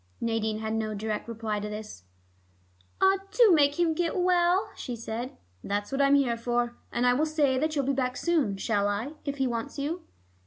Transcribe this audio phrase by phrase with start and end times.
[0.19, 2.05] Nadine had no direct reply to this.
[2.99, 5.37] "Ah, do make him get well," she said.
[5.63, 6.75] "That's what I'm here for.
[6.91, 10.01] And I will say that you'll be back soon, shall I, if he wants you?"